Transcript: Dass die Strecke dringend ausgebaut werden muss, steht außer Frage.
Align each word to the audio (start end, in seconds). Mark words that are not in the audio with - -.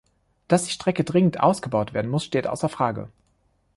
Dass 0.47 0.63
die 0.65 0.71
Strecke 0.71 1.03
dringend 1.03 1.41
ausgebaut 1.41 1.93
werden 1.93 2.09
muss, 2.09 2.23
steht 2.25 2.47
außer 2.47 2.69
Frage. 2.69 3.09